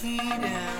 [0.00, 0.79] Peter.